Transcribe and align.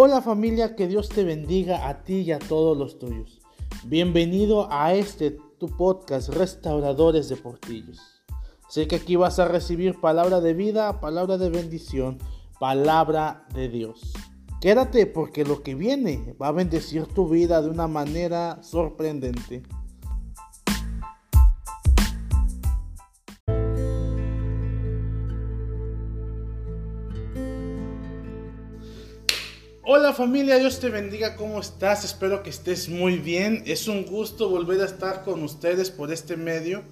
Hola 0.00 0.22
familia, 0.22 0.76
que 0.76 0.86
Dios 0.86 1.08
te 1.08 1.24
bendiga 1.24 1.88
a 1.88 2.04
ti 2.04 2.20
y 2.20 2.30
a 2.30 2.38
todos 2.38 2.78
los 2.78 3.00
tuyos. 3.00 3.40
Bienvenido 3.82 4.68
a 4.70 4.94
este 4.94 5.36
tu 5.58 5.66
podcast 5.76 6.28
Restauradores 6.28 7.28
de 7.28 7.34
Portillos. 7.34 7.98
Sé 8.68 8.86
que 8.86 8.94
aquí 8.94 9.16
vas 9.16 9.40
a 9.40 9.48
recibir 9.48 10.00
palabra 10.00 10.40
de 10.40 10.54
vida, 10.54 11.00
palabra 11.00 11.36
de 11.36 11.50
bendición, 11.50 12.18
palabra 12.60 13.44
de 13.52 13.68
Dios. 13.68 14.12
Quédate 14.60 15.06
porque 15.06 15.44
lo 15.44 15.64
que 15.64 15.74
viene 15.74 16.36
va 16.40 16.46
a 16.46 16.52
bendecir 16.52 17.06
tu 17.06 17.28
vida 17.28 17.60
de 17.60 17.68
una 17.68 17.88
manera 17.88 18.62
sorprendente. 18.62 19.64
Hola 29.90 30.12
familia, 30.12 30.58
Dios 30.58 30.80
te 30.80 30.90
bendiga, 30.90 31.34
¿cómo 31.34 31.58
estás? 31.58 32.04
Espero 32.04 32.42
que 32.42 32.50
estés 32.50 32.90
muy 32.90 33.16
bien. 33.16 33.62
Es 33.64 33.88
un 33.88 34.04
gusto 34.04 34.50
volver 34.50 34.82
a 34.82 34.84
estar 34.84 35.22
con 35.22 35.42
ustedes 35.42 35.90
por 35.90 36.12
este 36.12 36.36
medio. 36.36 36.82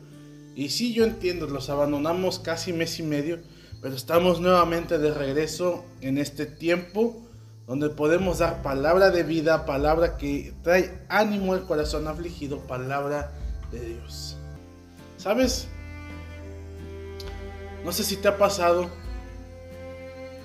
Y 0.55 0.71
sí, 0.71 0.95
yo 0.95 1.05
entiendo, 1.05 1.47
los 1.47 1.69
abandonamos 1.69 2.39
casi 2.39 2.73
mes 2.73 2.99
y 2.99 3.03
medio, 3.03 3.41
pero 3.83 3.95
estamos 3.95 4.41
nuevamente 4.41 4.97
de 4.97 5.13
regreso 5.13 5.85
en 6.01 6.17
este 6.17 6.47
tiempo 6.47 7.23
donde 7.67 7.91
podemos 7.91 8.39
dar 8.39 8.63
palabra 8.63 9.11
de 9.11 9.25
vida, 9.25 9.67
palabra 9.67 10.17
que 10.17 10.55
trae 10.63 11.05
ánimo 11.11 11.53
al 11.53 11.67
corazón 11.67 12.09
afligido, 12.09 12.61
palabra 12.61 13.31
de 13.73 13.91
Dios. 13.91 14.39
¿Sabes? 15.19 15.69
No 17.85 17.93
sé 17.93 18.05
si 18.05 18.17
te 18.17 18.29
ha 18.29 18.39
pasado 18.39 18.89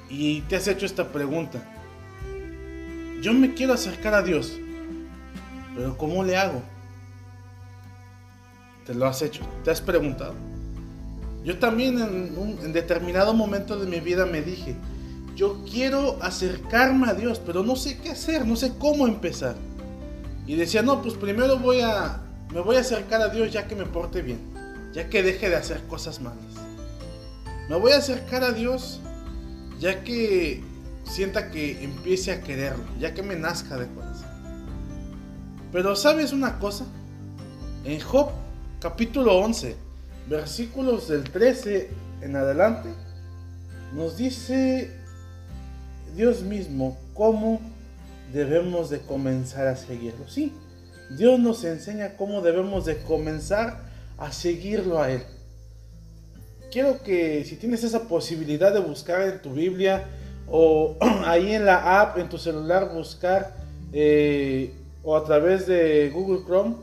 y 0.10 0.42
te 0.42 0.58
has 0.58 0.68
hecho 0.68 0.86
esta 0.86 1.14
pregunta 1.14 1.71
yo 3.22 3.34
me 3.34 3.54
quiero 3.54 3.74
acercar 3.74 4.14
a 4.14 4.22
Dios, 4.22 4.54
pero 5.76 5.98
¿cómo 5.98 6.24
le 6.24 6.38
hago? 6.38 6.62
Te 8.86 8.94
lo 8.94 9.06
has 9.06 9.22
hecho, 9.22 9.44
te 9.64 9.72
has 9.72 9.82
preguntado. 9.82 10.34
Yo 11.44 11.58
también 11.60 12.00
en 12.00 12.38
un 12.38 12.74
determinado 12.74 13.34
momento 13.34 13.80
de 13.80 13.88
mi 13.88 14.00
vida 14.00 14.26
me 14.26 14.42
dije, 14.42 14.76
yo 15.36 15.64
quiero 15.70 16.22
acercarme 16.22 17.10
a 17.10 17.14
Dios, 17.14 17.42
pero 17.44 17.64
no 17.64 17.76
sé 17.76 17.98
qué 17.98 18.12
hacer, 18.12 18.46
no 18.46 18.56
sé 18.56 18.74
cómo 18.78 19.08
empezar. 19.08 19.56
Y 20.46 20.56
decía, 20.56 20.82
no, 20.82 21.02
pues 21.02 21.14
primero 21.16 21.58
voy 21.58 21.82
a, 21.82 22.22
me 22.54 22.62
voy 22.62 22.76
a 22.76 22.82
acercar 22.82 23.22
a 23.22 23.30
Dios 23.30 23.52
ya 23.52 23.68
que 23.68 23.76
me 23.76 23.86
porte 23.86 24.22
bien, 24.22 24.40
ya 24.94 25.10
que 25.10 25.24
deje 25.24 25.50
de 25.50 25.56
hacer 25.56 25.82
cosas 25.88 26.22
malas. 26.22 26.54
Me 27.70 27.76
voy 27.76 27.94
a 27.94 27.98
acercar 27.98 28.44
a 28.44 28.52
Dios 28.52 29.00
ya 29.80 30.04
que 30.04 30.64
sienta 31.04 31.50
que 31.52 31.84
empiece 31.84 32.32
a 32.32 32.42
quererlo, 32.42 32.84
ya 33.00 33.14
que 33.14 33.24
me 33.24 33.36
nazca 33.36 33.78
de 33.78 33.88
corazón. 33.88 34.30
Pero 35.72 35.96
¿sabes 35.96 36.34
una 36.34 36.60
cosa? 36.60 36.86
En 37.86 38.00
Job 38.00 38.30
capítulo 38.80 39.38
11, 39.38 39.76
versículos 40.30 41.08
del 41.08 41.24
13 41.24 41.90
en 42.22 42.36
adelante, 42.36 42.90
nos 43.94 44.18
dice 44.18 44.92
Dios 46.16 46.42
mismo 46.42 46.98
cómo 47.14 47.62
debemos 48.34 48.90
de 48.90 49.00
comenzar 49.00 49.68
a 49.68 49.76
seguirlo. 49.76 50.28
Sí, 50.28 50.54
Dios 51.18 51.40
nos 51.40 51.64
enseña 51.64 52.16
cómo 52.16 52.42
debemos 52.42 52.86
de 52.86 52.98
comenzar 52.98 53.82
a 54.18 54.32
seguirlo 54.32 55.02
a 55.02 55.12
Él. 55.12 55.24
Quiero 56.72 57.04
que 57.04 57.44
si 57.44 57.58
tienes 57.58 57.84
esa 57.84 58.08
posibilidad 58.08 58.74
de 58.74 58.80
buscar 58.80 59.22
en 59.24 59.42
tu 59.42 59.54
Biblia, 59.54 60.08
o 60.48 60.98
ahí 61.26 61.54
en 61.54 61.66
la 61.66 62.02
app, 62.02 62.18
en 62.18 62.30
tu 62.30 62.38
celular, 62.38 62.94
buscar 62.94 63.56
eh, 63.94 64.74
o 65.04 65.16
a 65.16 65.24
través 65.24 65.68
de 65.68 66.10
Google 66.10 66.44
Chrome, 66.46 66.76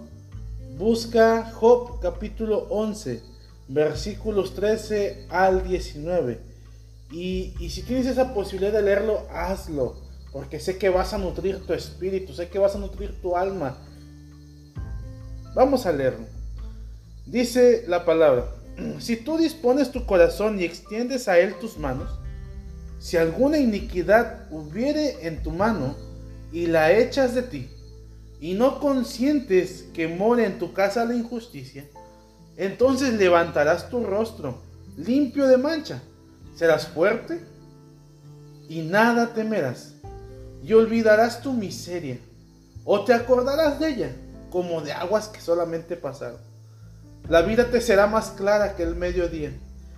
busca 0.76 1.50
Job 1.52 2.00
capítulo 2.00 2.66
11, 2.70 3.22
versículos 3.68 4.54
13 4.54 5.26
al 5.30 5.66
19. 5.66 6.40
Y, 7.10 7.54
y 7.58 7.70
si 7.70 7.82
tienes 7.82 8.06
esa 8.06 8.34
posibilidad 8.34 8.72
de 8.72 8.82
leerlo, 8.82 9.22
hazlo, 9.30 9.96
porque 10.32 10.60
sé 10.60 10.76
que 10.78 10.90
vas 10.90 11.14
a 11.14 11.18
nutrir 11.18 11.64
tu 11.66 11.72
espíritu, 11.72 12.34
sé 12.34 12.48
que 12.48 12.58
vas 12.58 12.74
a 12.74 12.78
nutrir 12.78 13.20
tu 13.22 13.36
alma. 13.36 13.78
Vamos 15.54 15.86
a 15.86 15.92
leerlo. 15.92 16.26
Dice 17.26 17.84
la 17.88 18.04
palabra, 18.04 18.46
si 18.98 19.16
tú 19.16 19.38
dispones 19.38 19.90
tu 19.92 20.04
corazón 20.06 20.60
y 20.60 20.64
extiendes 20.64 21.28
a 21.28 21.38
él 21.38 21.54
tus 21.58 21.78
manos, 21.78 22.10
si 22.98 23.16
alguna 23.16 23.58
iniquidad 23.58 24.46
hubiere 24.50 25.26
en 25.26 25.42
tu 25.42 25.50
mano 25.50 25.94
y 26.52 26.66
la 26.66 26.92
echas 26.92 27.34
de 27.34 27.42
ti, 27.42 27.68
y 28.40 28.54
no 28.54 28.78
consientes 28.80 29.86
que 29.92 30.08
more 30.08 30.44
en 30.44 30.58
tu 30.58 30.72
casa 30.72 31.04
la 31.04 31.14
injusticia, 31.14 31.84
entonces 32.56 33.14
levantarás 33.14 33.88
tu 33.88 34.04
rostro 34.04 34.58
limpio 34.96 35.46
de 35.46 35.58
mancha, 35.58 36.02
serás 36.56 36.88
fuerte 36.88 37.40
y 38.68 38.82
nada 38.82 39.32
temerás, 39.32 39.94
y 40.62 40.72
olvidarás 40.72 41.40
tu 41.40 41.52
miseria, 41.52 42.18
o 42.84 43.04
te 43.04 43.14
acordarás 43.14 43.78
de 43.78 43.88
ella 43.90 44.16
como 44.50 44.80
de 44.80 44.92
aguas 44.92 45.28
que 45.28 45.40
solamente 45.40 45.96
pasaron. 45.96 46.40
La 47.28 47.42
vida 47.42 47.70
te 47.70 47.80
será 47.80 48.06
más 48.06 48.30
clara 48.30 48.74
que 48.74 48.82
el 48.82 48.96
mediodía, 48.96 49.52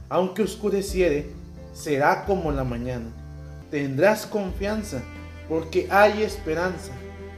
aunque 0.08 0.42
oscureciere 0.42 1.30
será 1.72 2.24
como 2.24 2.52
la 2.52 2.64
mañana. 2.64 3.06
Tendrás 3.70 4.26
confianza 4.26 5.02
porque 5.48 5.86
hay 5.90 6.22
esperanza. 6.22 6.92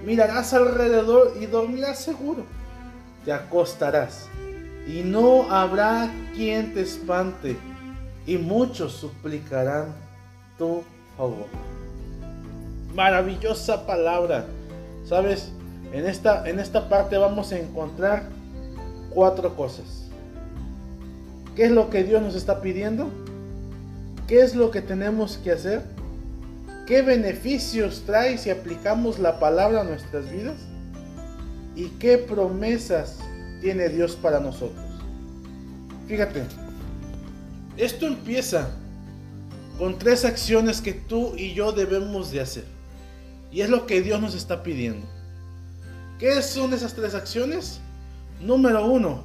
Mirarás 0.04 0.52
alrededor 0.52 1.34
y 1.40 1.46
dormirás 1.46 2.02
seguro. 2.02 2.44
Te 3.24 3.32
acostarás 3.32 4.28
y 4.86 5.02
no 5.02 5.50
habrá 5.50 6.10
quien 6.34 6.74
te 6.74 6.80
espante 6.80 7.56
y 8.26 8.36
muchos 8.36 8.92
suplicarán 8.92 9.94
tu 10.58 10.82
favor. 11.16 11.46
Maravillosa 12.94 13.86
palabra. 13.86 14.46
¿Sabes? 15.04 15.52
En 15.92 16.06
esta, 16.06 16.48
en 16.48 16.58
esta 16.58 16.88
parte 16.88 17.16
vamos 17.18 17.52
a 17.52 17.58
encontrar 17.58 18.24
cuatro 19.10 19.54
cosas. 19.54 20.08
¿Qué 21.54 21.64
es 21.64 21.70
lo 21.70 21.90
que 21.90 22.02
Dios 22.02 22.22
nos 22.22 22.34
está 22.34 22.62
pidiendo? 22.62 23.10
¿Qué 24.26 24.40
es 24.40 24.54
lo 24.54 24.70
que 24.70 24.80
tenemos 24.80 25.38
que 25.38 25.52
hacer? 25.52 25.82
¿Qué 26.86 27.02
beneficios 27.02 28.02
trae 28.06 28.38
si 28.38 28.50
aplicamos 28.50 29.18
la 29.18 29.38
palabra 29.38 29.80
a 29.80 29.84
nuestras 29.84 30.30
vidas? 30.30 30.58
¿Y 31.74 31.88
qué 31.98 32.18
promesas 32.18 33.18
tiene 33.60 33.88
Dios 33.88 34.16
para 34.16 34.40
nosotros? 34.40 34.84
Fíjate, 36.06 36.42
esto 37.76 38.06
empieza 38.06 38.70
con 39.78 39.98
tres 39.98 40.24
acciones 40.24 40.80
que 40.80 40.92
tú 40.92 41.34
y 41.36 41.54
yo 41.54 41.72
debemos 41.72 42.30
de 42.30 42.40
hacer. 42.40 42.64
Y 43.50 43.60
es 43.60 43.70
lo 43.70 43.86
que 43.86 44.02
Dios 44.02 44.20
nos 44.20 44.34
está 44.34 44.62
pidiendo. 44.62 45.06
¿Qué 46.18 46.40
son 46.42 46.72
esas 46.72 46.94
tres 46.94 47.14
acciones? 47.14 47.80
Número 48.40 48.86
uno, 48.86 49.24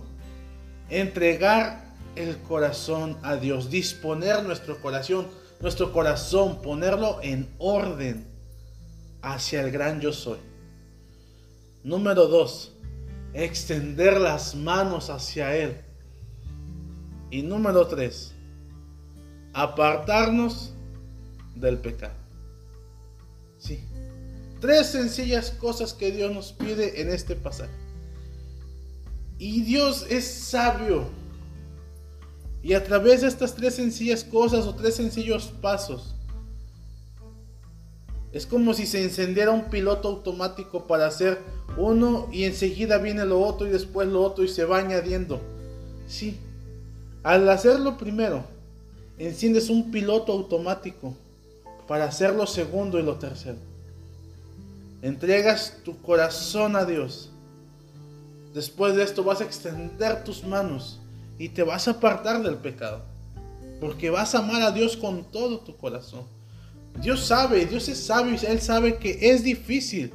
entregar 0.90 1.87
el 2.18 2.38
corazón 2.42 3.18
a 3.24 3.36
Dios, 3.36 3.70
disponer 3.70 4.44
nuestro 4.44 4.82
corazón, 4.82 5.28
nuestro 5.60 5.92
corazón, 5.94 6.62
ponerlo 6.62 7.20
en 7.22 7.50
orden 7.58 8.28
hacia 9.22 9.62
el 9.62 9.72
gran 9.72 10.02
yo 10.02 10.12
soy. 10.12 10.40
Número 11.84 12.28
dos, 12.28 12.74
extender 13.34 14.20
las 14.20 14.56
manos 14.56 15.10
hacia 15.10 15.56
Él. 15.56 15.78
Y 17.30 17.42
número 17.42 17.88
tres, 17.88 18.34
apartarnos 19.54 20.74
del 21.56 21.78
pecado. 21.78 22.16
Sí, 23.58 23.84
tres 24.60 24.88
sencillas 24.88 25.52
cosas 25.52 25.94
que 25.94 26.12
Dios 26.12 26.34
nos 26.34 26.52
pide 26.52 27.02
en 27.02 27.10
este 27.10 27.36
pasaje. 27.36 27.74
Y 29.40 29.62
Dios 29.62 30.06
es 30.10 30.26
sabio 30.26 31.06
y 32.68 32.74
a 32.74 32.84
través 32.84 33.22
de 33.22 33.30
estas 33.30 33.56
tres 33.56 33.76
sencillas 33.76 34.26
cosas 34.26 34.66
o 34.66 34.76
tres 34.76 34.96
sencillos 34.96 35.54
pasos, 35.62 36.14
es 38.34 38.46
como 38.46 38.74
si 38.74 38.86
se 38.86 39.02
encendiera 39.02 39.52
un 39.52 39.70
piloto 39.70 40.10
automático 40.10 40.86
para 40.86 41.08
hacer 41.08 41.40
uno 41.78 42.28
y 42.30 42.44
enseguida 42.44 42.98
viene 42.98 43.24
lo 43.24 43.40
otro 43.40 43.68
y 43.68 43.70
después 43.70 44.10
lo 44.10 44.22
otro 44.22 44.44
y 44.44 44.50
se 44.50 44.66
va 44.66 44.80
añadiendo. 44.80 45.40
Sí, 46.10 46.38
al 47.24 47.48
hacerlo 47.48 47.98
primero, 47.98 48.44
enciendes 49.18 49.70
un 49.70 49.90
piloto 49.90 50.34
automático 50.34 51.16
para 51.88 52.04
hacer 52.04 52.36
lo 52.36 52.46
segundo 52.48 53.00
y 53.00 53.04
lo 53.04 53.16
tercero. 53.16 53.60
Entregas 55.02 55.78
tu 55.86 56.02
corazón 56.02 56.76
a 56.76 56.84
Dios. 56.84 57.30
Después 58.54 58.94
de 58.98 59.04
esto 59.04 59.24
vas 59.24 59.40
a 59.40 59.46
extender 59.46 60.26
tus 60.26 60.44
manos 60.44 61.00
y 61.38 61.50
te 61.50 61.64
vas 61.64 61.88
a 61.88 61.92
apartar 61.92 62.42
del 62.42 62.56
pecado. 62.56 63.04
Porque 63.80 64.10
vas 64.10 64.34
a 64.34 64.40
amar 64.40 64.62
a 64.62 64.72
Dios 64.72 64.98
con 64.98 65.24
todo 65.24 65.60
tu 65.60 65.76
corazón. 65.78 66.24
Dios 67.02 67.26
sabe, 67.26 67.66
Dios 67.66 67.88
es 67.90 68.04
sabio, 68.06 68.38
Él 68.48 68.60
sabe 68.60 68.98
que 68.98 69.30
es 69.30 69.44
difícil, 69.44 70.12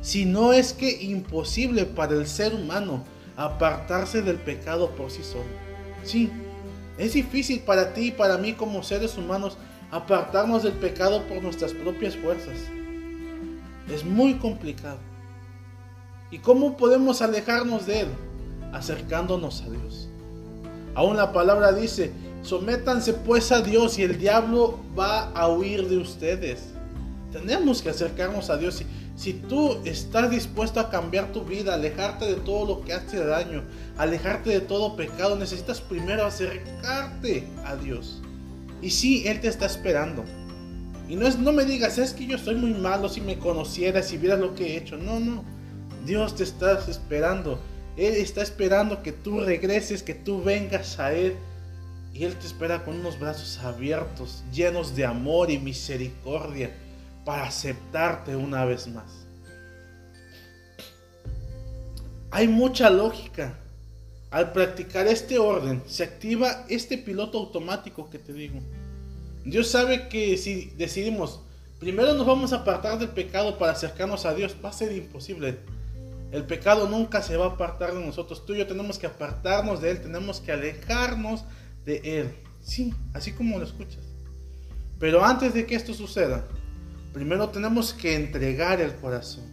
si 0.00 0.24
no 0.24 0.52
es 0.52 0.72
que 0.72 1.02
imposible 1.02 1.84
para 1.84 2.14
el 2.14 2.26
ser 2.26 2.54
humano 2.54 3.04
apartarse 3.36 4.22
del 4.22 4.36
pecado 4.36 4.90
por 4.90 5.10
sí 5.10 5.22
solo. 5.24 5.44
Sí, 6.04 6.30
es 6.98 7.14
difícil 7.14 7.60
para 7.60 7.92
ti 7.92 8.08
y 8.08 8.12
para 8.12 8.38
mí 8.38 8.52
como 8.52 8.82
seres 8.82 9.16
humanos 9.16 9.58
apartarnos 9.90 10.62
del 10.62 10.74
pecado 10.74 11.26
por 11.26 11.42
nuestras 11.42 11.72
propias 11.72 12.16
fuerzas. 12.16 12.56
Es 13.92 14.04
muy 14.04 14.34
complicado. 14.34 14.98
¿Y 16.30 16.38
cómo 16.38 16.76
podemos 16.76 17.22
alejarnos 17.22 17.86
de 17.86 18.00
Él? 18.00 18.08
Acercándonos 18.72 19.62
a 19.62 19.70
Dios. 19.70 20.08
Aún 20.94 21.16
la 21.16 21.32
palabra 21.32 21.72
dice, 21.72 22.12
sométanse 22.42 23.14
pues 23.14 23.52
a 23.52 23.60
Dios 23.60 23.98
y 23.98 24.02
el 24.02 24.18
diablo 24.18 24.80
va 24.98 25.30
a 25.30 25.48
huir 25.48 25.88
de 25.88 25.98
ustedes. 25.98 26.70
Tenemos 27.32 27.80
que 27.80 27.90
acercarnos 27.90 28.50
a 28.50 28.56
Dios. 28.56 28.82
Si, 29.14 29.32
tú 29.34 29.78
estás 29.84 30.30
dispuesto 30.30 30.80
a 30.80 30.90
cambiar 30.90 31.30
tu 31.32 31.44
vida, 31.44 31.74
alejarte 31.74 32.24
de 32.24 32.34
todo 32.34 32.66
lo 32.66 32.80
que 32.80 32.92
hace 32.92 33.24
daño, 33.24 33.62
alejarte 33.98 34.50
de 34.50 34.60
todo 34.60 34.96
pecado, 34.96 35.36
necesitas 35.36 35.80
primero 35.80 36.24
acercarte 36.24 37.46
a 37.64 37.76
Dios. 37.76 38.20
Y 38.82 38.90
sí, 38.90 39.28
Él 39.28 39.40
te 39.40 39.48
está 39.48 39.66
esperando. 39.66 40.24
Y 41.08 41.16
no, 41.16 41.26
es, 41.26 41.38
no 41.38 41.52
me 41.52 41.64
digas, 41.64 41.98
es 41.98 42.14
que 42.14 42.26
yo 42.26 42.38
soy 42.38 42.54
muy 42.54 42.72
malo 42.72 43.08
si 43.08 43.20
me 43.20 43.38
conocieras, 43.38 44.06
si 44.06 44.16
vieras 44.16 44.40
lo 44.40 44.54
que 44.54 44.68
he 44.68 44.76
hecho. 44.78 44.96
No, 44.96 45.20
no. 45.20 45.44
Dios 46.06 46.34
te 46.34 46.44
está 46.44 46.80
esperando. 46.88 47.60
Él 47.96 48.14
está 48.14 48.42
esperando 48.42 49.02
que 49.02 49.12
tú 49.12 49.40
regreses, 49.40 50.02
que 50.02 50.14
tú 50.14 50.42
vengas 50.42 50.98
a 50.98 51.12
Él. 51.12 51.36
Y 52.12 52.24
Él 52.24 52.34
te 52.36 52.46
espera 52.46 52.84
con 52.84 52.98
unos 52.98 53.18
brazos 53.18 53.58
abiertos, 53.58 54.42
llenos 54.52 54.96
de 54.96 55.04
amor 55.04 55.50
y 55.50 55.58
misericordia, 55.58 56.70
para 57.24 57.44
aceptarte 57.44 58.34
una 58.34 58.64
vez 58.64 58.88
más. 58.88 59.26
Hay 62.30 62.48
mucha 62.48 62.90
lógica. 62.90 63.58
Al 64.30 64.52
practicar 64.52 65.08
este 65.08 65.40
orden, 65.40 65.82
se 65.86 66.04
activa 66.04 66.64
este 66.68 66.96
piloto 66.96 67.38
automático 67.38 68.08
que 68.08 68.18
te 68.20 68.32
digo. 68.32 68.60
Dios 69.44 69.68
sabe 69.68 70.08
que 70.08 70.36
si 70.36 70.66
decidimos, 70.76 71.40
primero 71.80 72.14
nos 72.14 72.24
vamos 72.24 72.52
a 72.52 72.58
apartar 72.58 73.00
del 73.00 73.08
pecado 73.08 73.58
para 73.58 73.72
acercarnos 73.72 74.26
a 74.26 74.34
Dios, 74.34 74.54
va 74.64 74.68
a 74.68 74.72
ser 74.72 74.92
imposible. 74.92 75.58
El 76.30 76.44
pecado 76.44 76.88
nunca 76.88 77.22
se 77.22 77.36
va 77.36 77.46
a 77.46 77.50
apartar 77.50 77.92
de 77.92 78.04
nosotros. 78.04 78.46
Tú 78.46 78.54
y 78.54 78.58
yo 78.58 78.66
tenemos 78.66 78.98
que 78.98 79.06
apartarnos 79.06 79.80
de 79.80 79.90
Él, 79.90 80.00
tenemos 80.00 80.40
que 80.40 80.52
alejarnos 80.52 81.44
de 81.84 82.20
Él. 82.20 82.36
Sí, 82.60 82.94
así 83.14 83.32
como 83.32 83.58
lo 83.58 83.64
escuchas. 83.64 84.04
Pero 84.98 85.24
antes 85.24 85.54
de 85.54 85.66
que 85.66 85.74
esto 85.74 85.94
suceda, 85.94 86.46
primero 87.12 87.48
tenemos 87.48 87.92
que 87.92 88.14
entregar 88.14 88.80
el 88.80 88.94
corazón. 88.96 89.44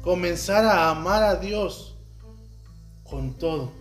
Comenzar 0.00 0.64
a 0.64 0.90
amar 0.90 1.22
a 1.22 1.36
Dios 1.36 1.96
con 3.02 3.34
todo. 3.36 3.72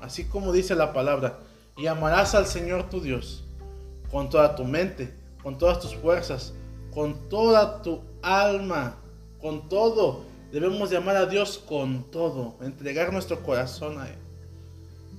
Así 0.00 0.24
como 0.24 0.52
dice 0.52 0.74
la 0.74 0.92
palabra. 0.92 1.40
Y 1.76 1.86
amarás 1.86 2.34
al 2.34 2.46
Señor 2.46 2.88
tu 2.88 3.00
Dios 3.00 3.44
con 4.10 4.28
toda 4.28 4.54
tu 4.54 4.64
mente, 4.64 5.14
con 5.42 5.56
todas 5.56 5.80
tus 5.80 5.94
fuerzas, 5.94 6.52
con 6.92 7.28
toda 7.28 7.82
tu 7.82 8.00
alma, 8.22 8.96
con 9.40 9.68
todo. 9.68 10.24
Debemos 10.52 10.90
llamar 10.90 11.16
a 11.16 11.26
Dios 11.26 11.58
con 11.58 12.10
todo, 12.10 12.56
entregar 12.60 13.12
nuestro 13.12 13.42
corazón 13.42 14.00
a 14.00 14.08
Él. 14.08 14.16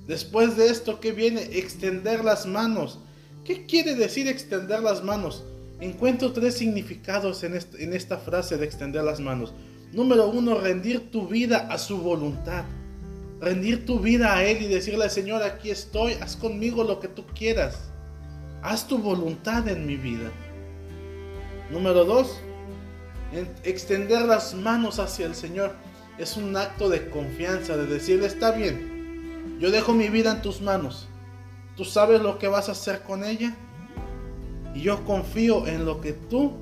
Después 0.06 0.56
de 0.56 0.66
esto, 0.66 1.00
¿qué 1.00 1.12
viene? 1.12 1.42
Extender 1.58 2.24
las 2.24 2.44
manos. 2.44 2.98
¿Qué 3.44 3.66
quiere 3.66 3.94
decir 3.94 4.28
extender 4.28 4.80
las 4.80 5.02
manos? 5.02 5.44
Encuentro 5.80 6.32
tres 6.32 6.54
significados 6.54 7.42
en, 7.44 7.58
en 7.78 7.92
esta 7.92 8.18
frase 8.18 8.58
de 8.58 8.64
extender 8.64 9.04
las 9.04 9.20
manos. 9.20 9.54
Número 9.92 10.28
uno, 10.28 10.58
rendir 10.58 11.10
tu 11.10 11.26
vida 11.26 11.68
a 11.70 11.78
su 11.78 11.98
voluntad. 11.98 12.64
Rendir 13.40 13.86
tu 13.86 14.00
vida 14.00 14.36
a 14.36 14.44
Él 14.44 14.62
y 14.62 14.68
decirle, 14.68 15.08
Señor, 15.08 15.42
aquí 15.42 15.70
estoy, 15.70 16.12
haz 16.20 16.36
conmigo 16.36 16.84
lo 16.84 17.00
que 17.00 17.08
tú 17.08 17.24
quieras. 17.34 17.90
Haz 18.62 18.86
tu 18.86 18.98
voluntad 18.98 19.66
en 19.66 19.86
mi 19.86 19.96
vida. 19.96 20.30
Número 21.70 22.04
dos, 22.04 22.38
extender 23.64 24.22
las 24.22 24.54
manos 24.54 24.98
hacia 24.98 25.26
el 25.26 25.34
Señor. 25.34 25.72
Es 26.18 26.36
un 26.36 26.56
acto 26.56 26.88
de 26.88 27.08
confianza, 27.08 27.76
de 27.76 27.86
decirle, 27.86 28.26
está 28.26 28.52
bien, 28.52 29.56
yo 29.58 29.70
dejo 29.70 29.92
mi 29.92 30.08
vida 30.08 30.32
en 30.32 30.42
tus 30.42 30.60
manos. 30.60 31.08
Tú 31.76 31.84
sabes 31.84 32.20
lo 32.20 32.38
que 32.38 32.48
vas 32.48 32.68
a 32.68 32.72
hacer 32.72 33.02
con 33.02 33.24
ella. 33.24 33.54
Y 34.74 34.82
yo 34.82 35.04
confío 35.04 35.66
en 35.66 35.84
lo 35.84 36.00
que 36.00 36.12
tú 36.12 36.52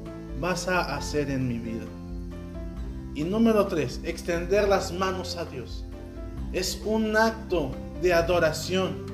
vas 0.41 0.69
a 0.69 0.97
hacer 0.97 1.31
en 1.31 1.49
mi 1.49 1.59
vida. 1.59 1.85
Y 3.15 3.25
número 3.25 3.67
tres, 3.67 4.01
extender 4.05 4.69
las 4.69 4.93
manos 4.93 5.37
a 5.37 5.45
Dios. 5.45 5.85
Es 6.53 6.81
un 6.85 7.17
acto 7.17 7.71
de 8.03 8.13
adoración 8.13 9.07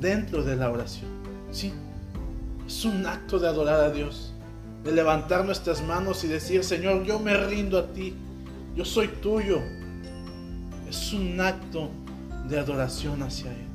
dentro 0.00 0.42
de 0.42 0.56
la 0.56 0.70
oración. 0.70 1.10
Sí, 1.50 1.72
es 2.66 2.84
un 2.84 3.06
acto 3.06 3.38
de 3.38 3.48
adorar 3.48 3.80
a 3.80 3.90
Dios, 3.90 4.32
de 4.86 4.92
levantar 4.92 5.44
nuestras 5.44 5.82
manos 5.82 6.22
y 6.22 6.28
decir, 6.28 6.62
Señor, 6.62 7.02
yo 7.02 7.18
me 7.18 7.36
rindo 7.36 7.76
a 7.76 7.92
ti, 7.92 8.14
yo 8.76 8.84
soy 8.84 9.08
tuyo. 9.08 9.60
Es 10.88 11.12
un 11.12 11.40
acto 11.40 11.90
de 12.48 12.60
adoración 12.60 13.20
hacia 13.24 13.50
Él. 13.50 13.66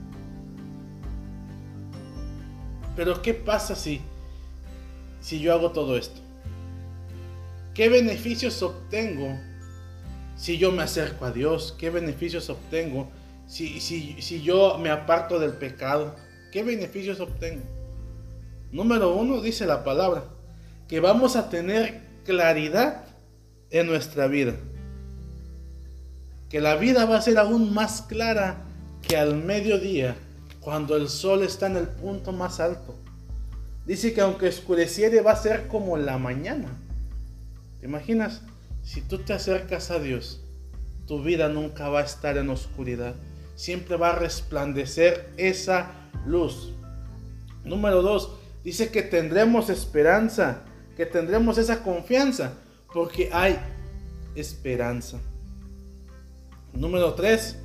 Pero 2.96 3.22
¿qué 3.22 3.34
pasa 3.34 3.76
si, 3.76 4.02
si 5.20 5.42
yo 5.42 5.54
hago 5.54 5.72
todo 5.72 5.98
esto? 5.98 6.22
¿Qué 7.74 7.90
beneficios 7.90 8.64
obtengo 8.64 9.38
si 10.38 10.58
yo 10.58 10.72
me 10.72 10.84
acerco 10.84 11.26
a 11.26 11.32
Dios? 11.32 11.76
¿Qué 11.78 11.90
beneficios 11.90 12.50
obtengo 12.50 13.10
si, 13.48 13.82
si, 13.82 14.22
si 14.22 14.42
yo 14.42 14.78
me 14.78 14.90
aparto 14.90 15.40
del 15.40 15.54
pecado? 15.54 16.16
¿Qué 16.54 16.64
beneficios 16.64 17.20
obtengo? 17.20 17.64
Número 18.72 19.14
uno, 19.14 19.42
dice 19.42 19.66
la 19.66 19.84
palabra, 19.84 20.24
que 20.92 21.00
vamos 21.00 21.38
a 21.38 21.50
tener 21.50 22.02
claridad 22.26 23.06
en 23.70 23.88
nuestra 23.88 24.28
vida. 24.28 24.56
Que 26.50 26.60
la 26.60 26.76
vida 26.76 27.06
va 27.06 27.16
a 27.16 27.22
ser 27.22 27.38
aún 27.38 27.74
más 27.74 28.02
clara 28.02 28.58
que 29.02 29.16
al 29.16 29.38
mediodía, 29.38 30.18
cuando 30.60 30.98
el 30.98 31.08
sol 31.08 31.44
está 31.44 31.68
en 31.68 31.78
el 31.78 31.88
punto 31.88 32.34
más 32.34 32.60
alto. 32.60 32.94
Dice 33.86 34.12
que 34.12 34.20
aunque 34.20 34.50
oscureciere 34.50 35.22
va 35.22 35.32
a 35.32 35.38
ser 35.38 35.70
como 35.70 35.96
la 35.96 36.18
mañana. 36.18 36.68
¿Te 37.80 37.86
imaginas? 37.86 38.42
Si 38.84 39.00
tú 39.00 39.20
te 39.20 39.32
acercas 39.32 39.92
a 39.92 40.00
Dios, 40.00 40.42
tu 41.08 41.24
vida 41.24 41.48
nunca 41.48 41.88
va 41.88 42.02
a 42.02 42.06
estar 42.06 42.36
en 42.36 42.50
oscuridad. 42.50 43.16
Siempre 43.56 43.96
va 43.96 44.10
a 44.10 44.20
resplandecer 44.20 45.30
esa 45.38 45.94
luz. 46.26 46.74
Número 47.64 48.02
dos, 48.02 48.42
Dice 48.64 48.92
que 48.92 49.02
tendremos 49.02 49.70
esperanza, 49.70 50.62
que 50.96 51.06
tendremos 51.06 51.58
esa 51.58 51.84
confianza, 51.84 52.54
porque 52.94 53.30
hay 53.32 53.58
esperanza. 54.36 55.20
Número 56.74 57.14
3. 57.14 57.58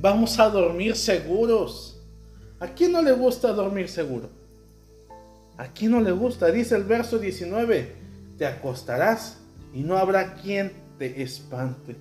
Vamos 0.00 0.38
a 0.38 0.48
dormir 0.48 0.96
seguros. 0.96 2.00
¿A 2.60 2.68
quién 2.68 2.92
no 2.92 3.02
le 3.02 3.12
gusta 3.12 3.52
dormir 3.52 3.88
seguro? 3.88 4.28
¿A 5.56 5.66
quién 5.68 5.92
no 5.92 6.00
le 6.00 6.12
gusta? 6.12 6.50
Dice 6.50 6.76
el 6.76 6.84
verso 6.84 7.18
19. 7.18 7.96
Te 8.36 8.46
acostarás 8.46 9.38
y 9.74 9.80
no 9.80 9.96
habrá 9.96 10.34
quien 10.34 10.72
te 10.98 11.22
espante. 11.22 11.96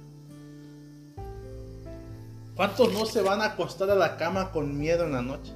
¿Cuántos 2.55 2.91
no 2.91 3.05
se 3.05 3.21
van 3.21 3.41
a 3.41 3.45
acostar 3.45 3.89
a 3.91 3.95
la 3.95 4.17
cama 4.17 4.51
con 4.51 4.77
miedo 4.77 5.05
en 5.05 5.11
la 5.11 5.21
noche? 5.21 5.53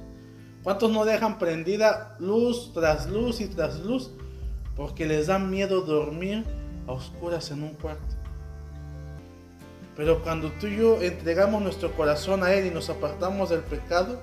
¿Cuántos 0.62 0.92
no 0.92 1.04
dejan 1.04 1.38
prendida 1.38 2.16
luz 2.20 2.72
tras 2.72 3.08
luz 3.08 3.40
y 3.40 3.48
tras 3.48 3.80
luz 3.80 4.12
porque 4.76 5.06
les 5.06 5.26
da 5.26 5.38
miedo 5.38 5.82
dormir 5.82 6.44
a 6.86 6.92
oscuras 6.92 7.50
en 7.50 7.62
un 7.62 7.74
cuarto? 7.74 8.16
Pero 9.96 10.22
cuando 10.22 10.50
tú 10.52 10.66
y 10.66 10.76
yo 10.76 11.02
entregamos 11.02 11.62
nuestro 11.62 11.92
corazón 11.92 12.42
a 12.42 12.52
Él 12.54 12.66
y 12.66 12.70
nos 12.70 12.88
apartamos 12.88 13.50
del 13.50 13.60
pecado, 13.60 14.20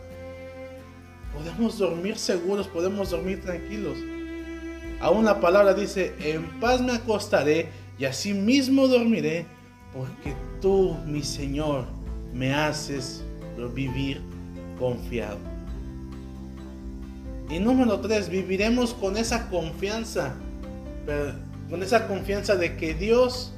podemos 1.34 1.78
dormir 1.78 2.18
seguros, 2.18 2.68
podemos 2.68 3.12
dormir 3.12 3.42
tranquilos. 3.42 3.98
Aún 5.00 5.26
la 5.26 5.40
palabra 5.40 5.74
dice, 5.74 6.14
en 6.20 6.60
paz 6.60 6.82
me 6.82 6.94
acostaré 6.94 7.70
y 7.98 8.06
así 8.06 8.34
mismo 8.34 8.88
dormiré, 8.88 9.46
porque 9.94 10.34
tú, 10.62 10.98
mi 11.06 11.22
Señor, 11.22 11.86
me 12.34 12.54
haces 12.54 13.24
vivir 13.68 14.22
confiado. 14.78 15.38
Y 17.50 17.60
número 17.60 18.00
tres, 18.00 18.30
viviremos 18.30 18.94
con 18.94 19.18
esa 19.18 19.50
confianza, 19.50 20.36
con 21.70 21.82
esa 21.82 22.08
confianza 22.08 22.56
de 22.56 22.78
que 22.78 22.94
Dios 22.94 23.52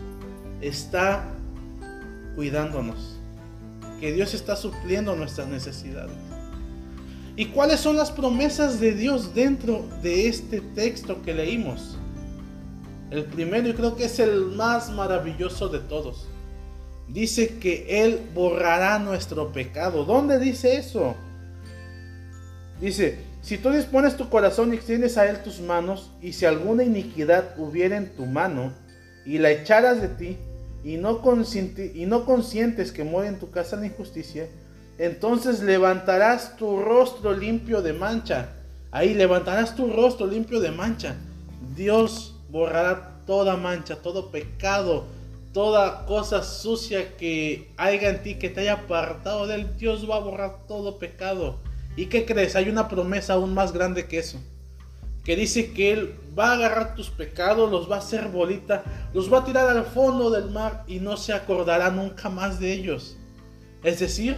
está 0.61 1.25
cuidándonos, 2.35 3.17
que 3.99 4.13
Dios 4.13 4.33
está 4.33 4.55
supliendo 4.55 5.15
nuestras 5.15 5.49
necesidades. 5.49 6.15
¿Y 7.35 7.47
cuáles 7.47 7.81
son 7.81 7.97
las 7.97 8.11
promesas 8.11 8.79
de 8.79 8.93
Dios 8.93 9.33
dentro 9.33 9.85
de 10.01 10.27
este 10.27 10.61
texto 10.61 11.21
que 11.21 11.33
leímos? 11.33 11.97
El 13.09 13.25
primero 13.25 13.67
y 13.67 13.73
creo 13.73 13.97
que 13.97 14.05
es 14.05 14.19
el 14.19 14.45
más 14.45 14.89
maravilloso 14.89 15.67
de 15.67 15.79
todos. 15.79 16.27
Dice 17.09 17.57
que 17.57 18.05
Él 18.05 18.21
borrará 18.33 18.99
nuestro 18.99 19.51
pecado. 19.51 20.05
¿Dónde 20.05 20.39
dice 20.39 20.77
eso? 20.77 21.15
Dice, 22.79 23.30
si 23.41 23.57
tú 23.57 23.71
dispones 23.71 24.17
tu 24.17 24.29
corazón 24.29 24.71
y 24.71 24.75
extiendes 24.75 25.17
a 25.17 25.27
Él 25.27 25.41
tus 25.43 25.59
manos, 25.59 26.11
y 26.21 26.33
si 26.33 26.45
alguna 26.45 26.83
iniquidad 26.83 27.55
hubiera 27.57 27.97
en 27.97 28.15
tu 28.15 28.25
mano, 28.25 28.73
y 29.25 29.39
la 29.39 29.49
echaras 29.49 30.01
de 30.01 30.09
ti, 30.09 30.37
y 30.83 30.97
no, 30.97 31.21
consientes 31.21 32.91
que 32.91 33.03
muere 33.03 33.29
en 33.29 33.39
tu 33.39 33.51
casa 33.51 33.75
la 33.75 33.85
injusticia, 33.85 34.47
entonces 34.97 35.61
levantarás 35.61 36.57
tu 36.57 36.79
rostro 36.79 37.33
limpio 37.33 37.81
de 37.81 37.93
mancha. 37.93 38.49
Ahí 38.91 39.13
levantarás 39.13 39.75
tu 39.75 39.91
rostro 39.91 40.27
limpio 40.27 40.59
de 40.59 40.71
mancha. 40.71 41.15
Dios 41.75 42.35
borrará 42.49 43.21
toda 43.25 43.57
mancha, 43.57 44.01
todo 44.01 44.31
pecado, 44.31 45.05
toda 45.53 46.05
cosa 46.05 46.43
sucia 46.43 47.15
que 47.17 47.71
haya 47.77 48.09
en 48.09 48.21
ti, 48.21 48.35
que 48.35 48.49
te 48.49 48.61
haya 48.61 48.73
apartado 48.73 49.47
de 49.47 49.55
él. 49.55 49.77
Dios 49.77 50.09
va 50.09 50.17
a 50.17 50.19
borrar 50.19 50.67
todo 50.67 50.99
pecado. 50.99 51.59
¿Y 51.95 52.05
qué 52.05 52.25
crees? 52.25 52.55
Hay 52.55 52.69
una 52.69 52.87
promesa 52.87 53.33
aún 53.33 53.53
más 53.53 53.73
grande 53.73 54.07
que 54.07 54.19
eso. 54.19 54.39
Que 55.23 55.35
dice 55.35 55.71
que 55.71 55.91
Él 55.91 56.15
va 56.37 56.51
a 56.51 56.53
agarrar 56.53 56.95
tus 56.95 57.09
pecados, 57.09 57.69
los 57.69 57.89
va 57.89 57.97
a 57.97 57.99
hacer 57.99 58.29
bolita, 58.29 58.83
los 59.13 59.31
va 59.31 59.39
a 59.39 59.45
tirar 59.45 59.69
al 59.69 59.85
fondo 59.85 60.31
del 60.31 60.49
mar 60.49 60.83
y 60.87 60.99
no 60.99 61.17
se 61.17 61.33
acordará 61.33 61.91
nunca 61.91 62.29
más 62.29 62.59
de 62.59 62.73
ellos. 62.73 63.17
Es 63.83 63.99
decir, 63.99 64.37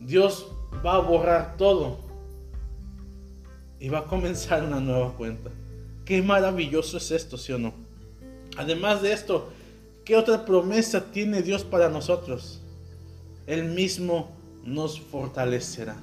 Dios 0.00 0.48
va 0.84 0.96
a 0.96 0.98
borrar 0.98 1.56
todo 1.56 1.98
y 3.78 3.88
va 3.88 4.00
a 4.00 4.04
comenzar 4.04 4.64
una 4.64 4.80
nueva 4.80 5.12
cuenta. 5.12 5.50
Qué 6.04 6.22
maravilloso 6.22 6.96
es 6.96 7.10
esto, 7.10 7.36
¿sí 7.36 7.52
o 7.52 7.58
no? 7.58 7.74
Además 8.56 9.02
de 9.02 9.12
esto, 9.12 9.50
¿qué 10.04 10.16
otra 10.16 10.44
promesa 10.44 11.12
tiene 11.12 11.42
Dios 11.42 11.64
para 11.64 11.88
nosotros? 11.88 12.60
Él 13.46 13.64
mismo 13.64 14.30
nos 14.64 15.00
fortalecerá. 15.00 15.96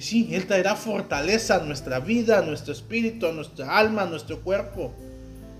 Sí, 0.00 0.30
Él 0.34 0.46
traerá 0.46 0.76
fortaleza 0.76 1.56
a 1.56 1.60
nuestra 1.60 2.00
vida, 2.00 2.38
a 2.38 2.42
nuestro 2.42 2.72
espíritu, 2.72 3.26
a 3.26 3.32
nuestra 3.32 3.76
alma, 3.76 4.02
a 4.02 4.06
nuestro 4.06 4.40
cuerpo. 4.40 4.94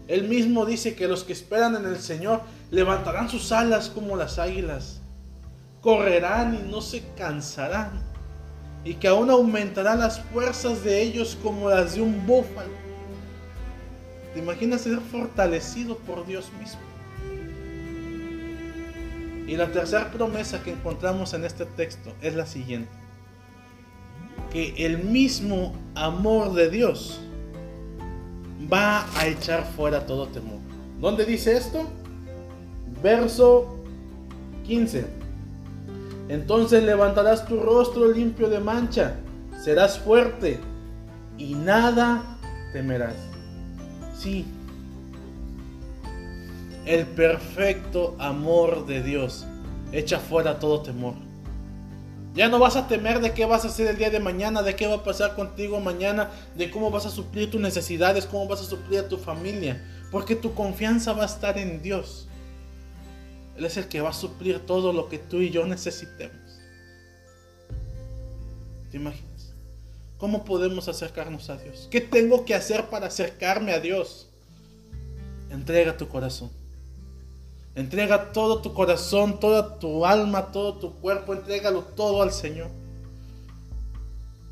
Él 0.08 0.28
mismo 0.28 0.64
dice 0.64 0.94
que 0.94 1.06
los 1.06 1.24
que 1.24 1.34
esperan 1.34 1.76
en 1.76 1.84
el 1.84 1.98
Señor 1.98 2.40
levantarán 2.70 3.28
sus 3.28 3.52
alas 3.52 3.90
como 3.90 4.16
las 4.16 4.38
águilas, 4.38 5.02
correrán 5.82 6.54
y 6.54 6.70
no 6.70 6.80
se 6.80 7.02
cansarán, 7.18 8.02
y 8.82 8.94
que 8.94 9.08
aún 9.08 9.28
aumentarán 9.28 9.98
las 9.98 10.20
fuerzas 10.20 10.82
de 10.84 11.02
ellos 11.02 11.36
como 11.42 11.68
las 11.68 11.96
de 11.96 12.00
un 12.00 12.26
búfalo. 12.26 12.80
¿Te 14.32 14.38
imaginas 14.38 14.80
ser 14.80 15.00
fortalecido 15.00 15.98
por 15.98 16.26
Dios 16.26 16.50
mismo? 16.58 16.80
Y 19.46 19.54
la 19.56 19.70
tercera 19.70 20.10
promesa 20.10 20.62
que 20.62 20.70
encontramos 20.70 21.34
en 21.34 21.44
este 21.44 21.66
texto 21.66 22.14
es 22.22 22.34
la 22.34 22.46
siguiente 22.46 22.99
que 24.52 24.74
el 24.78 24.98
mismo 24.98 25.72
amor 25.94 26.54
de 26.54 26.70
Dios 26.70 27.20
va 28.72 29.06
a 29.18 29.26
echar 29.26 29.64
fuera 29.76 30.06
todo 30.06 30.26
temor. 30.28 30.58
¿Dónde 31.00 31.24
dice 31.24 31.56
esto? 31.56 31.84
Verso 33.02 33.76
15. 34.66 35.04
Entonces 36.28 36.82
levantarás 36.82 37.46
tu 37.46 37.58
rostro 37.58 38.08
limpio 38.12 38.48
de 38.48 38.60
mancha, 38.60 39.16
serás 39.64 39.98
fuerte 39.98 40.60
y 41.38 41.54
nada 41.54 42.38
temerás. 42.72 43.16
Sí, 44.14 44.44
el 46.86 47.06
perfecto 47.06 48.14
amor 48.18 48.86
de 48.86 49.02
Dios 49.02 49.46
echa 49.92 50.18
fuera 50.18 50.58
todo 50.58 50.82
temor. 50.82 51.14
Ya 52.34 52.48
no 52.48 52.58
vas 52.58 52.76
a 52.76 52.86
temer 52.86 53.20
de 53.20 53.32
qué 53.32 53.44
vas 53.44 53.64
a 53.64 53.68
hacer 53.68 53.88
el 53.88 53.98
día 53.98 54.10
de 54.10 54.20
mañana, 54.20 54.62
de 54.62 54.76
qué 54.76 54.86
va 54.86 54.96
a 54.96 55.04
pasar 55.04 55.34
contigo 55.34 55.80
mañana, 55.80 56.30
de 56.54 56.70
cómo 56.70 56.90
vas 56.90 57.06
a 57.06 57.10
suplir 57.10 57.50
tus 57.50 57.60
necesidades, 57.60 58.26
cómo 58.26 58.46
vas 58.46 58.60
a 58.60 58.64
suplir 58.64 59.00
a 59.00 59.08
tu 59.08 59.16
familia, 59.16 59.82
porque 60.12 60.36
tu 60.36 60.54
confianza 60.54 61.12
va 61.12 61.24
a 61.24 61.26
estar 61.26 61.58
en 61.58 61.82
Dios. 61.82 62.28
Él 63.56 63.64
es 63.64 63.76
el 63.76 63.88
que 63.88 64.00
va 64.00 64.10
a 64.10 64.14
suplir 64.14 64.60
todo 64.60 64.92
lo 64.92 65.08
que 65.08 65.18
tú 65.18 65.38
y 65.38 65.50
yo 65.50 65.66
necesitemos. 65.66 66.60
¿Te 68.90 68.96
imaginas? 68.96 69.52
¿Cómo 70.16 70.44
podemos 70.44 70.88
acercarnos 70.88 71.50
a 71.50 71.56
Dios? 71.56 71.88
¿Qué 71.90 72.00
tengo 72.00 72.44
que 72.44 72.54
hacer 72.54 72.90
para 72.90 73.06
acercarme 73.06 73.72
a 73.72 73.80
Dios? 73.80 74.28
Entrega 75.50 75.96
tu 75.96 76.08
corazón. 76.08 76.59
Entrega 77.74 78.32
todo 78.32 78.60
tu 78.60 78.74
corazón, 78.74 79.38
toda 79.38 79.78
tu 79.78 80.04
alma, 80.04 80.50
todo 80.50 80.74
tu 80.74 80.94
cuerpo, 80.96 81.34
entrégalo 81.34 81.82
todo 81.82 82.22
al 82.22 82.32
Señor. 82.32 82.68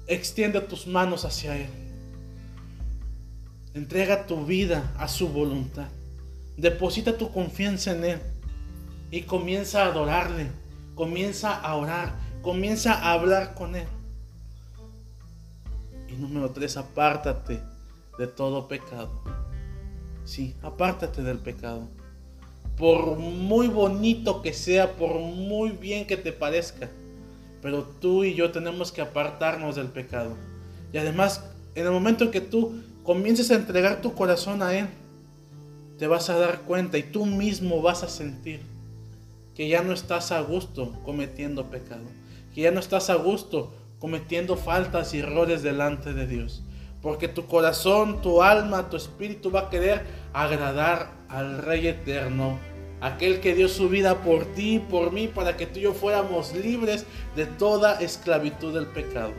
Extiende 0.06 0.60
tus 0.60 0.86
manos 0.86 1.24
hacia 1.24 1.56
Él. 1.56 1.68
Entrega 3.74 4.26
tu 4.26 4.46
vida 4.46 4.94
a 4.98 5.08
su 5.08 5.28
voluntad. 5.28 5.88
Deposita 6.56 7.18
tu 7.18 7.32
confianza 7.32 7.92
en 7.92 8.04
Él 8.04 8.20
y 9.10 9.22
comienza 9.22 9.82
a 9.82 9.86
adorarle. 9.86 10.50
Comienza 10.94 11.54
a 11.54 11.74
orar. 11.74 12.14
Comienza 12.40 12.94
a 12.94 13.12
hablar 13.12 13.54
con 13.54 13.74
Él. 13.74 13.86
Y 16.08 16.12
número 16.12 16.50
tres, 16.50 16.76
apártate 16.76 17.60
de 18.16 18.26
todo 18.28 18.68
pecado. 18.68 19.10
Sí, 20.24 20.54
apártate 20.62 21.22
del 21.22 21.38
pecado 21.38 21.88
por 22.78 23.18
muy 23.18 23.66
bonito 23.66 24.40
que 24.40 24.52
sea, 24.52 24.92
por 24.92 25.18
muy 25.18 25.70
bien 25.70 26.06
que 26.06 26.16
te 26.16 26.32
parezca. 26.32 26.88
Pero 27.60 27.82
tú 27.82 28.22
y 28.22 28.34
yo 28.34 28.52
tenemos 28.52 28.92
que 28.92 29.00
apartarnos 29.00 29.74
del 29.74 29.88
pecado. 29.88 30.36
Y 30.92 30.98
además, 30.98 31.44
en 31.74 31.86
el 31.86 31.92
momento 31.92 32.24
en 32.24 32.30
que 32.30 32.40
tú 32.40 32.80
comiences 33.02 33.50
a 33.50 33.56
entregar 33.56 34.00
tu 34.00 34.14
corazón 34.14 34.62
a 34.62 34.78
Él, 34.78 34.86
te 35.98 36.06
vas 36.06 36.30
a 36.30 36.38
dar 36.38 36.60
cuenta 36.60 36.96
y 36.98 37.02
tú 37.02 37.26
mismo 37.26 37.82
vas 37.82 38.04
a 38.04 38.08
sentir 38.08 38.60
que 39.56 39.68
ya 39.68 39.82
no 39.82 39.92
estás 39.92 40.30
a 40.30 40.40
gusto 40.40 40.92
cometiendo 41.04 41.68
pecado, 41.68 42.04
que 42.54 42.60
ya 42.60 42.70
no 42.70 42.78
estás 42.78 43.10
a 43.10 43.16
gusto 43.16 43.74
cometiendo 43.98 44.56
faltas 44.56 45.12
y 45.14 45.18
errores 45.18 45.64
delante 45.64 46.14
de 46.14 46.28
Dios. 46.28 46.62
Porque 47.02 47.26
tu 47.26 47.46
corazón, 47.46 48.22
tu 48.22 48.40
alma, 48.40 48.88
tu 48.88 48.96
espíritu 48.96 49.50
va 49.50 49.62
a 49.62 49.70
querer 49.70 50.04
agradar 50.32 51.17
al 51.28 51.58
Rey 51.58 51.86
eterno, 51.86 52.58
aquel 53.00 53.40
que 53.40 53.54
dio 53.54 53.68
su 53.68 53.88
vida 53.88 54.22
por 54.22 54.44
ti 54.46 54.76
y 54.76 54.78
por 54.78 55.12
mí 55.12 55.28
para 55.28 55.56
que 55.56 55.66
tú 55.66 55.78
y 55.78 55.82
yo 55.82 55.92
fuéramos 55.92 56.54
libres 56.54 57.06
de 57.36 57.46
toda 57.46 58.00
esclavitud 58.00 58.74
del 58.74 58.86
pecado. 58.86 59.32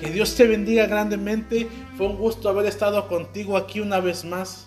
Que 0.00 0.10
Dios 0.10 0.34
te 0.34 0.46
bendiga 0.46 0.86
grandemente. 0.86 1.68
Fue 1.96 2.08
un 2.08 2.16
gusto 2.16 2.48
haber 2.48 2.66
estado 2.66 3.06
contigo 3.08 3.56
aquí 3.56 3.80
una 3.80 4.00
vez 4.00 4.24
más. 4.24 4.66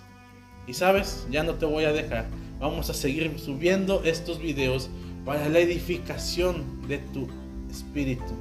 Y 0.66 0.74
sabes, 0.74 1.28
ya 1.30 1.44
no 1.44 1.56
te 1.56 1.66
voy 1.66 1.84
a 1.84 1.92
dejar. 1.92 2.26
Vamos 2.60 2.90
a 2.90 2.94
seguir 2.94 3.38
subiendo 3.38 4.02
estos 4.04 4.40
videos 4.40 4.90
para 5.26 5.48
la 5.50 5.60
edificación 5.60 6.88
de 6.88 7.00
tu 7.00 7.28
espíritu. 7.70 8.34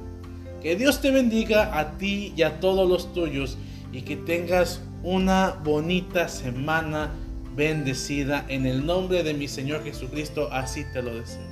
Que 0.61 0.75
Dios 0.75 1.01
te 1.01 1.11
bendiga 1.11 1.77
a 1.77 1.97
ti 1.97 2.33
y 2.35 2.41
a 2.41 2.59
todos 2.59 2.89
los 2.89 3.13
tuyos 3.13 3.57
y 3.91 4.01
que 4.01 4.15
tengas 4.15 4.81
una 5.03 5.59
bonita 5.63 6.27
semana 6.27 7.11
bendecida 7.57 8.45
en 8.47 8.67
el 8.67 8.85
nombre 8.85 9.23
de 9.23 9.33
mi 9.33 9.47
Señor 9.47 9.83
Jesucristo, 9.83 10.47
así 10.51 10.85
te 10.93 11.01
lo 11.01 11.15
deseo. 11.15 11.46